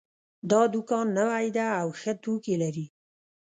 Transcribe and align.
دا 0.51 0.61
دوکان 0.73 1.07
نوی 1.17 1.45
ده 1.57 1.67
او 1.81 1.89
ښه 1.99 2.13
توکي 2.23 2.55
لري 2.63 2.85